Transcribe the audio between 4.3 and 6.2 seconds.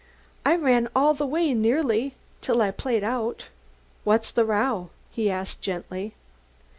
the row?" he asked gently.